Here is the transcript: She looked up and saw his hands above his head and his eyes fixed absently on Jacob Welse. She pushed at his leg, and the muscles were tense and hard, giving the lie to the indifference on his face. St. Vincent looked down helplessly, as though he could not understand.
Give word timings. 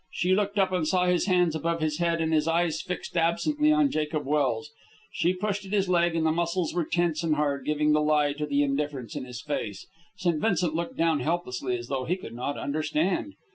She 0.11 0.33
looked 0.33 0.57
up 0.57 0.71
and 0.71 0.87
saw 0.87 1.05
his 1.05 1.27
hands 1.27 1.55
above 1.55 1.79
his 1.79 1.99
head 1.99 2.21
and 2.21 2.33
his 2.33 2.47
eyes 2.47 2.81
fixed 2.81 3.15
absently 3.15 3.71
on 3.71 3.91
Jacob 3.91 4.25
Welse. 4.25 4.71
She 5.11 5.31
pushed 5.31 5.63
at 5.63 5.73
his 5.73 5.87
leg, 5.87 6.15
and 6.15 6.25
the 6.25 6.31
muscles 6.31 6.73
were 6.73 6.85
tense 6.85 7.21
and 7.21 7.35
hard, 7.35 7.65
giving 7.65 7.91
the 7.91 8.01
lie 8.01 8.33
to 8.33 8.47
the 8.47 8.63
indifference 8.63 9.15
on 9.15 9.25
his 9.25 9.43
face. 9.43 9.85
St. 10.17 10.41
Vincent 10.41 10.73
looked 10.73 10.97
down 10.97 11.19
helplessly, 11.19 11.77
as 11.77 11.85
though 11.87 12.05
he 12.05 12.15
could 12.15 12.33
not 12.33 12.57
understand. 12.57 13.35